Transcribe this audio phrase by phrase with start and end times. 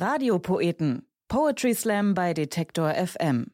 [0.00, 1.08] Radiopoeten.
[1.26, 3.50] Poetry Slam bei Detektor FM.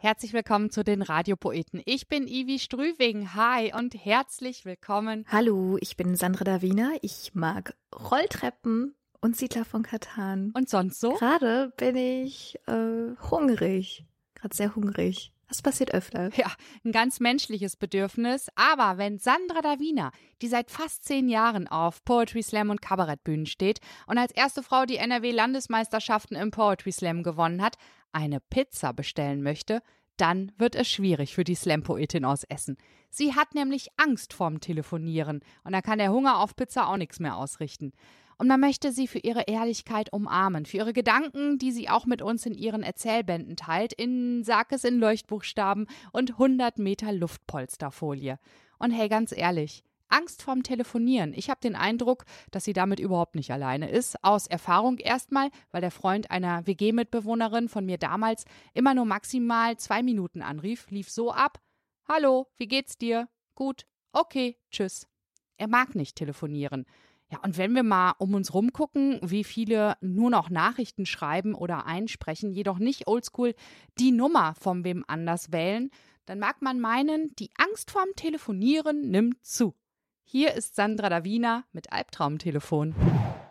[0.00, 1.80] Herzlich willkommen zu den Radiopoeten.
[1.84, 3.32] Ich bin Ivi Strüving.
[3.36, 5.24] Hi und herzlich willkommen.
[5.28, 6.90] Hallo, ich bin Sandra Davina.
[7.00, 10.50] Ich mag Rolltreppen und Siedler von Katan.
[10.56, 11.12] Und sonst so?
[11.12, 14.04] Gerade bin ich äh, hungrig.
[14.34, 15.32] Gerade sehr hungrig.
[15.52, 16.30] Das passiert öfter.
[16.36, 16.50] Ja,
[16.82, 18.48] ein ganz menschliches Bedürfnis.
[18.54, 20.10] Aber wenn Sandra Davina,
[20.40, 24.86] die seit fast zehn Jahren auf Poetry Slam und Kabarettbühnen steht und als erste Frau
[24.86, 27.76] die NRW-Landesmeisterschaften im Poetry Slam gewonnen hat,
[28.12, 29.82] eine Pizza bestellen möchte,
[30.16, 32.78] dann wird es schwierig für die Slam-Poetin aus Essen.
[33.10, 37.20] Sie hat nämlich Angst vorm Telefonieren und da kann der Hunger auf Pizza auch nichts
[37.20, 37.92] mehr ausrichten.
[38.42, 42.22] Und man möchte sie für ihre Ehrlichkeit umarmen, für ihre Gedanken, die sie auch mit
[42.22, 48.40] uns in ihren Erzählbänden teilt, in Sarkes in Leuchtbuchstaben und 100 Meter Luftpolsterfolie.
[48.80, 51.34] Und hey, ganz ehrlich, Angst vorm Telefonieren.
[51.34, 54.16] Ich habe den Eindruck, dass sie damit überhaupt nicht alleine ist.
[54.24, 60.02] Aus Erfahrung erstmal, weil der Freund einer WG-Mitbewohnerin von mir damals immer nur maximal zwei
[60.02, 61.60] Minuten anrief, lief so ab.
[62.08, 63.28] Hallo, wie geht's dir?
[63.54, 63.86] Gut.
[64.10, 65.06] Okay, tschüss.
[65.58, 66.86] Er mag nicht telefonieren.
[67.32, 71.86] Ja, und wenn wir mal um uns rumgucken, wie viele nur noch Nachrichten schreiben oder
[71.86, 73.54] einsprechen, jedoch nicht oldschool
[73.98, 75.90] die Nummer von wem anders wählen,
[76.26, 79.74] dann mag man meinen, die Angst vorm Telefonieren nimmt zu.
[80.24, 82.94] Hier ist Sandra Davina mit Albtraumtelefon.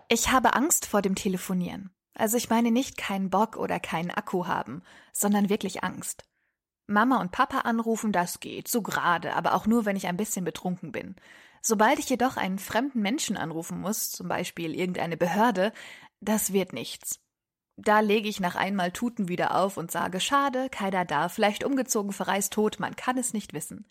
[0.09, 1.89] Ich habe Angst vor dem Telefonieren.
[2.13, 6.23] Also ich meine nicht keinen Bock oder keinen Akku haben, sondern wirklich Angst.
[6.85, 10.45] Mama und Papa anrufen, das geht, so gerade, aber auch nur, wenn ich ein bisschen
[10.45, 11.15] betrunken bin.
[11.61, 15.71] Sobald ich jedoch einen fremden Menschen anrufen muss, zum Beispiel irgendeine Behörde,
[16.19, 17.19] das wird nichts.
[17.77, 22.11] Da lege ich nach einmal Tuten wieder auf und sage, schade, keiner da, vielleicht umgezogen,
[22.11, 23.87] verreist tot, man kann es nicht wissen.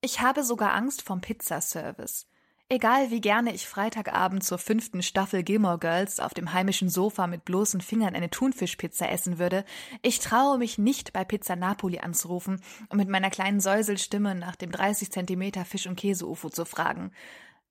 [0.00, 2.26] Ich habe sogar Angst vom Pizzaservice.
[2.68, 7.44] Egal wie gerne ich Freitagabend zur fünften Staffel Gilmore Girls auf dem heimischen Sofa mit
[7.44, 9.64] bloßen Fingern eine Thunfischpizza essen würde,
[10.02, 14.72] ich traue mich nicht bei Pizza Napoli anzurufen und mit meiner kleinen Säuselstimme nach dem
[14.72, 17.12] 30 Zentimeter Fisch- und Käse-UFO zu fragen.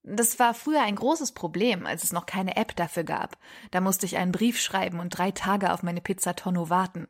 [0.02, 3.36] Das war früher ein großes Problem, als es noch keine App dafür gab.
[3.72, 7.06] Da musste ich einen Brief schreiben und drei Tage auf meine Pizza Tonno warten.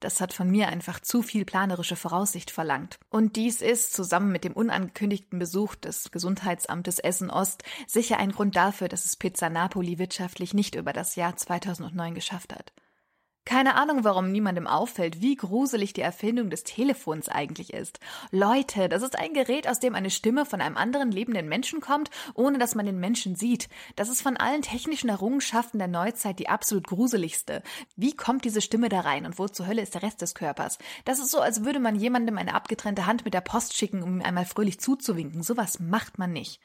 [0.00, 2.98] Das hat von mir einfach zu viel planerische Voraussicht verlangt.
[3.10, 8.54] Und dies ist, zusammen mit dem unangekündigten Besuch des Gesundheitsamtes Essen Ost, sicher ein Grund
[8.54, 12.72] dafür, dass es Pizza Napoli wirtschaftlich nicht über das Jahr 2009 geschafft hat.
[13.48, 17.98] Keine Ahnung, warum niemandem auffällt, wie gruselig die Erfindung des Telefons eigentlich ist.
[18.30, 22.10] Leute, das ist ein Gerät, aus dem eine Stimme von einem anderen lebenden Menschen kommt,
[22.34, 23.70] ohne dass man den Menschen sieht.
[23.96, 27.62] Das ist von allen technischen Errungenschaften der Neuzeit die absolut gruseligste.
[27.96, 30.76] Wie kommt diese Stimme da rein und wo zur Hölle ist der Rest des Körpers?
[31.06, 34.16] Das ist so, als würde man jemandem eine abgetrennte Hand mit der Post schicken, um
[34.16, 35.42] ihm einmal fröhlich zuzuwinken.
[35.42, 36.60] Sowas macht man nicht.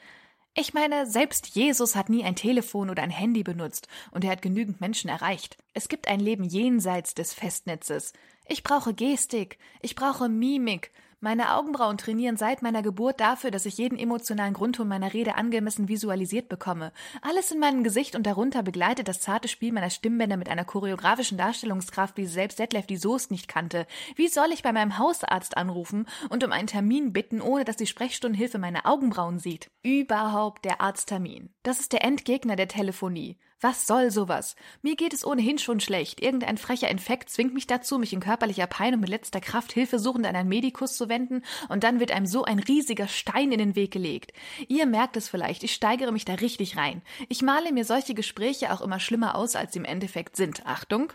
[0.56, 4.44] Ich meine, selbst Jesus hat nie ein Telefon oder ein Handy benutzt und er hat
[4.44, 5.58] genügend Menschen erreicht.
[5.74, 8.14] Es gibt ein Leben jenseits des Festnetzes.
[8.48, 10.92] Ich brauche Gestik, ich brauche Mimik,
[11.24, 15.88] meine Augenbrauen trainieren seit meiner Geburt dafür, dass ich jeden emotionalen Grundton meiner Rede angemessen
[15.88, 16.92] visualisiert bekomme.
[17.22, 21.38] Alles in meinem Gesicht und darunter begleitet das zarte Spiel meiner Stimmbänder mit einer choreografischen
[21.38, 23.88] Darstellungskraft, wie selbst Detlef die Soest nicht kannte.
[24.18, 27.88] Wie soll ich bei meinem Hausarzt anrufen und um einen Termin bitten, ohne dass die
[27.88, 29.72] Sprechstundenhilfe meine Augenbrauen sieht?
[29.82, 31.54] Überhaupt der Arzttermin.
[31.64, 33.38] Das ist der Endgegner der Telefonie.
[33.64, 34.58] Was soll sowas?
[34.82, 36.22] Mir geht es ohnehin schon schlecht.
[36.22, 40.26] Irgendein frecher Infekt zwingt mich dazu, mich in körperlicher Pein und mit letzter Kraft hilfesuchend
[40.26, 43.78] an einen Medikus zu wenden, und dann wird einem so ein riesiger Stein in den
[43.78, 44.34] Weg gelegt.
[44.68, 47.02] Ihr merkt es vielleicht, ich steigere mich da richtig rein.
[47.30, 50.66] Ich male mir solche Gespräche auch immer schlimmer aus, als sie im Endeffekt sind.
[50.66, 51.14] Achtung!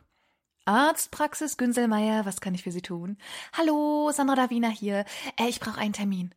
[0.65, 3.19] Arztpraxis Günselmeier, was kann ich für Sie tun?
[3.59, 5.05] Hallo, Sandra Davina hier.
[5.39, 6.35] Äh, ich brauche einen Termin.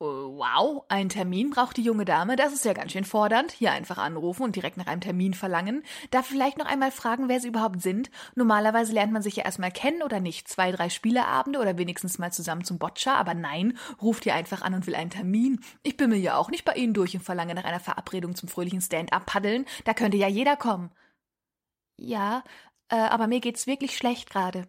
[0.00, 3.52] Äh, wow, ein Termin braucht die junge Dame, das ist ja ganz schön fordernd.
[3.52, 5.82] Hier einfach anrufen und direkt nach einem Termin verlangen.
[6.10, 8.10] Darf vielleicht noch einmal fragen, wer sie überhaupt sind?
[8.34, 10.48] Normalerweise lernt man sich ja erstmal kennen oder nicht?
[10.48, 14.74] Zwei, drei Spieleabende oder wenigstens mal zusammen zum Boccia, aber nein, ruft ihr einfach an
[14.74, 15.60] und will einen Termin.
[15.82, 18.48] Ich bin mir ja auch nicht bei Ihnen durch und verlange nach einer Verabredung zum
[18.48, 19.66] fröhlichen Stand-up-Paddeln.
[19.84, 20.90] Da könnte ja jeder kommen.
[21.98, 22.42] Ja,
[22.88, 24.66] äh, aber mir geht's wirklich schlecht gerade.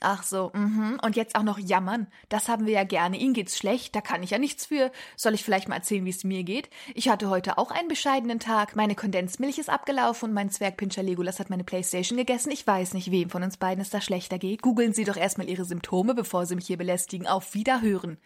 [0.00, 0.98] Ach so, mhm.
[1.02, 2.06] Und jetzt auch noch jammern.
[2.28, 3.16] Das haben wir ja gerne.
[3.16, 4.92] Ihnen geht's schlecht, da kann ich ja nichts für.
[5.16, 6.70] Soll ich vielleicht mal erzählen, wie es mir geht?
[6.94, 8.76] Ich hatte heute auch einen bescheidenen Tag.
[8.76, 12.52] Meine Kondensmilch ist abgelaufen und mein Zwergpinscher Legolas hat meine Playstation gegessen.
[12.52, 14.62] Ich weiß nicht, wem von uns beiden es da schlechter geht.
[14.62, 17.26] Googeln Sie doch erstmal Ihre Symptome, bevor Sie mich hier belästigen.
[17.26, 18.18] Auf Wiederhören.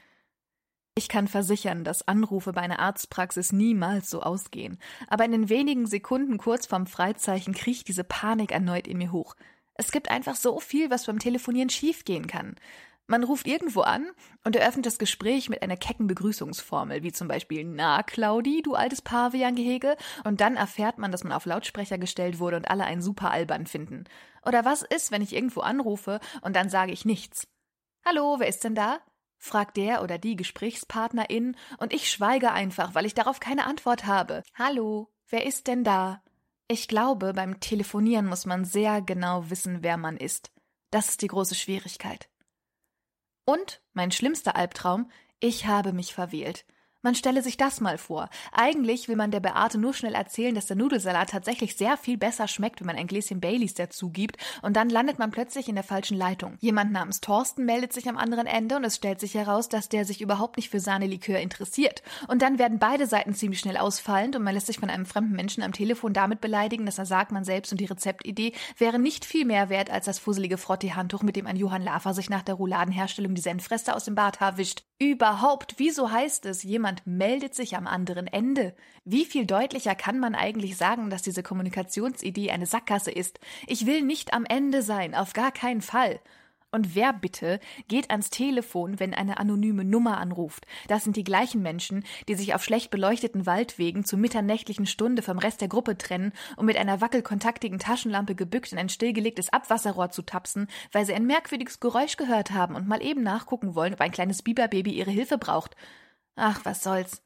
[0.95, 4.79] Ich kann versichern, dass Anrufe bei einer Arztpraxis niemals so ausgehen.
[5.09, 9.35] Aber in den wenigen Sekunden kurz vorm Freizeichen kriecht diese Panik erneut in mir hoch.
[9.75, 12.57] Es gibt einfach so viel, was beim Telefonieren schiefgehen kann.
[13.07, 14.07] Man ruft irgendwo an
[14.45, 19.03] und eröffnet das Gespräch mit einer kecken Begrüßungsformel, wie zum Beispiel Na, Claudi, du altes
[19.03, 23.31] Pavian-Gehege, und dann erfährt man, dass man auf Lautsprecher gestellt wurde und alle einen super
[23.31, 24.05] albern finden.
[24.47, 27.47] Oder was ist, wenn ich irgendwo anrufe und dann sage ich nichts?
[28.05, 29.01] Hallo, wer ist denn da?
[29.37, 34.45] fragt der oder die Gesprächspartnerin und ich schweige einfach, weil ich darauf keine Antwort habe.
[34.55, 36.23] Hallo, wer ist denn da?
[36.73, 40.51] Ich glaube, beim Telefonieren muss man sehr genau wissen, wer man ist.
[40.91, 42.31] Das ist die große Schwierigkeit.
[43.45, 46.65] Und, mein schlimmster Albtraum, ich habe mich verwählt.
[47.03, 48.29] Man stelle sich das mal vor.
[48.53, 52.47] Eigentlich will man der Beate nur schnell erzählen, dass der Nudelsalat tatsächlich sehr viel besser
[52.47, 55.83] schmeckt, wenn man ein Gläschen Baileys dazu gibt, und dann landet man plötzlich in der
[55.83, 56.57] falschen Leitung.
[56.61, 60.05] Jemand namens Thorsten meldet sich am anderen Ende und es stellt sich heraus, dass der
[60.05, 62.03] sich überhaupt nicht für Sahnelikör interessiert.
[62.29, 65.35] Und dann werden beide Seiten ziemlich schnell ausfallend und man lässt sich von einem fremden
[65.35, 69.25] Menschen am Telefon damit beleidigen, dass er sagt, man selbst und die Rezeptidee wäre nicht
[69.25, 72.55] viel mehr wert als das fusselige Frottee-Handtuch, mit dem ein Johann Lafer sich nach der
[72.55, 74.85] Rouladenherstellung die Senfreste aus dem Barthaar wischt.
[75.01, 76.63] Überhaupt, wieso heißt es,
[76.93, 78.75] jemand meldet sich am anderen Ende?
[79.05, 83.41] Wie viel deutlicher kann man eigentlich sagen, dass diese Kommunikationsidee eine Sackgasse ist?
[83.67, 86.21] Ich will nicht am Ende sein, auf gar keinen Fall.
[86.75, 90.67] Und wer bitte geht ans Telefon, wenn eine anonyme Nummer anruft?
[90.89, 95.39] Das sind die gleichen Menschen, die sich auf schlecht beleuchteten Waldwegen zur mitternächtlichen Stunde vom
[95.39, 100.23] Rest der Gruppe trennen, um mit einer wackelkontaktigen Taschenlampe gebückt in ein stillgelegtes Abwasserrohr zu
[100.23, 104.13] tapsen, weil sie ein merkwürdiges Geräusch gehört haben und mal eben nachgucken wollen, ob ein
[104.13, 105.77] kleines Biberbaby ihre Hilfe braucht.
[106.37, 107.23] Ach, was soll's.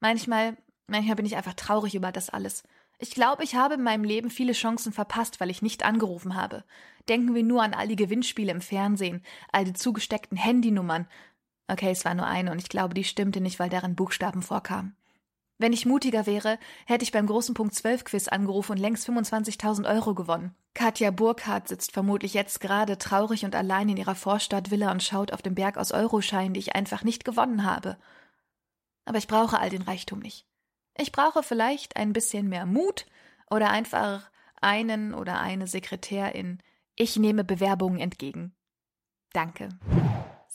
[0.00, 2.62] Manchmal, manchmal bin ich einfach traurig über das alles.
[2.98, 6.64] Ich glaube, ich habe in meinem Leben viele Chancen verpasst, weil ich nicht angerufen habe.
[7.08, 9.22] Denken wir nur an all die Gewinnspiele im Fernsehen,
[9.52, 11.06] all die zugesteckten Handynummern.
[11.68, 14.97] Okay, es war nur eine und ich glaube, die stimmte nicht, weil darin Buchstaben vorkamen.
[15.58, 19.92] Wenn ich mutiger wäre, hätte ich beim großen Punkt 12 Quiz angerufen und längst 25.000
[19.92, 20.54] Euro gewonnen.
[20.74, 25.42] Katja Burkhardt sitzt vermutlich jetzt gerade traurig und allein in ihrer Vorstadtvilla und schaut auf
[25.42, 27.98] den Berg aus Euroscheinen, die ich einfach nicht gewonnen habe.
[29.04, 30.46] Aber ich brauche all den Reichtum nicht.
[30.96, 33.06] Ich brauche vielleicht ein bisschen mehr Mut
[33.50, 36.62] oder einfach einen oder eine Sekretärin.
[36.94, 38.54] Ich nehme Bewerbungen entgegen.
[39.32, 39.70] Danke.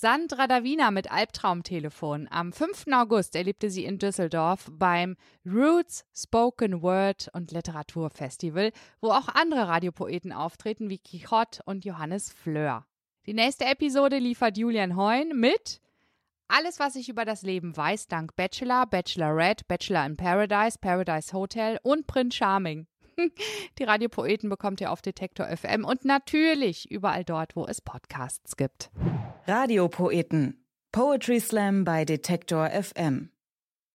[0.04, 2.28] Sandra Davina mit Albtraumtelefon.
[2.30, 2.88] Am 5.
[2.92, 5.16] August erlebte sie in Düsseldorf beim
[5.46, 12.86] Roots Spoken Word und Literaturfestival, wo auch andere Radiopoeten auftreten wie Quixote und Johannes Fleur.
[13.28, 15.80] Die nächste Episode liefert Julian Heun mit
[16.50, 21.80] alles, was ich über das Leben weiß, dank Bachelor, Bachelorette, Bachelor in Paradise, Paradise Hotel
[21.82, 22.88] und Prince Charming.
[23.80, 28.92] Die Radiopoeten bekommt ihr auf Detektor FM und natürlich überall dort, wo es Podcasts gibt.
[29.48, 30.66] Radiopoeten.
[30.92, 33.30] Poetry Slam bei Detektor FM.